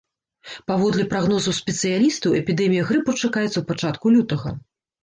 [0.69, 4.61] Паводле прагнозаў спецыялістаў, эпідэмія грыпу чакаецца ў пачатку лютага.